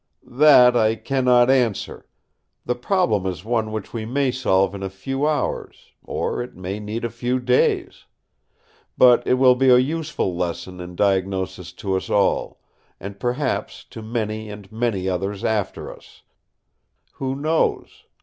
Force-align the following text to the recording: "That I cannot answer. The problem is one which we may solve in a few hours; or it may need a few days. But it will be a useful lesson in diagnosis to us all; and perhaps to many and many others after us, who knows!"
"That 0.25 0.75
I 0.75 0.95
cannot 0.95 1.51
answer. 1.51 2.07
The 2.65 2.73
problem 2.73 3.27
is 3.27 3.45
one 3.45 3.71
which 3.71 3.93
we 3.93 4.03
may 4.03 4.31
solve 4.31 4.73
in 4.73 4.81
a 4.81 4.89
few 4.89 5.27
hours; 5.27 5.91
or 6.03 6.41
it 6.41 6.55
may 6.55 6.79
need 6.79 7.05
a 7.05 7.09
few 7.11 7.39
days. 7.39 8.05
But 8.97 9.21
it 9.27 9.35
will 9.35 9.53
be 9.53 9.69
a 9.69 9.77
useful 9.77 10.35
lesson 10.35 10.79
in 10.81 10.95
diagnosis 10.95 11.71
to 11.73 11.95
us 11.95 12.09
all; 12.09 12.61
and 12.99 13.19
perhaps 13.19 13.83
to 13.91 14.01
many 14.01 14.49
and 14.49 14.71
many 14.71 15.07
others 15.07 15.43
after 15.43 15.95
us, 15.95 16.23
who 17.17 17.35
knows!" 17.35 18.05